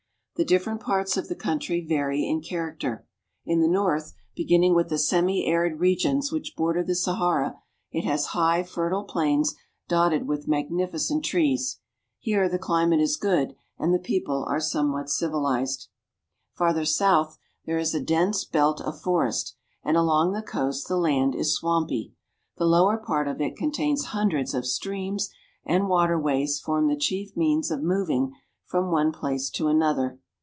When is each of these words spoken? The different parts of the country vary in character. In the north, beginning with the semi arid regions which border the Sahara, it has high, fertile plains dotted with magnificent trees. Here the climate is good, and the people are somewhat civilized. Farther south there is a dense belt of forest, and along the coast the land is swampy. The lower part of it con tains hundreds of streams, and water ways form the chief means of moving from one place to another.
The 0.35 0.45
different 0.45 0.81
parts 0.81 1.17
of 1.17 1.27
the 1.27 1.35
country 1.35 1.81
vary 1.87 2.27
in 2.27 2.41
character. 2.41 3.05
In 3.45 3.61
the 3.61 3.67
north, 3.67 4.15
beginning 4.35 4.73
with 4.73 4.89
the 4.89 4.97
semi 4.97 5.45
arid 5.45 5.79
regions 5.79 6.31
which 6.31 6.55
border 6.57 6.81
the 6.81 6.95
Sahara, 6.95 7.59
it 7.91 8.05
has 8.05 8.27
high, 8.33 8.63
fertile 8.63 9.03
plains 9.03 9.53
dotted 9.87 10.27
with 10.27 10.47
magnificent 10.47 11.23
trees. 11.23 11.79
Here 12.17 12.49
the 12.49 12.57
climate 12.57 12.99
is 13.01 13.17
good, 13.17 13.53
and 13.77 13.93
the 13.93 13.99
people 13.99 14.43
are 14.49 14.59
somewhat 14.59 15.11
civilized. 15.11 15.89
Farther 16.53 16.85
south 16.85 17.37
there 17.65 17.77
is 17.77 17.93
a 17.93 18.01
dense 18.01 18.43
belt 18.43 18.81
of 18.81 18.99
forest, 18.99 19.55
and 19.83 19.95
along 19.95 20.31
the 20.33 20.41
coast 20.41 20.87
the 20.87 20.97
land 20.97 21.35
is 21.35 21.53
swampy. 21.55 22.15
The 22.57 22.65
lower 22.65 22.97
part 22.97 23.27
of 23.27 23.41
it 23.41 23.55
con 23.55 23.69
tains 23.71 24.05
hundreds 24.05 24.55
of 24.55 24.65
streams, 24.65 25.29
and 25.65 25.87
water 25.87 26.19
ways 26.19 26.59
form 26.59 26.87
the 26.87 26.95
chief 26.97 27.37
means 27.37 27.69
of 27.69 27.83
moving 27.83 28.33
from 28.65 28.89
one 28.89 29.11
place 29.11 29.51
to 29.51 29.67
another. 29.67 30.17